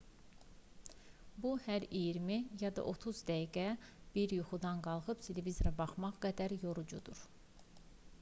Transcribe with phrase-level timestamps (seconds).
[1.41, 3.67] bu hər iyirmi ya da otuz dəqiqədə
[4.15, 7.23] bir yuxudan qalxıb televizora baxmaq qədər yorucudur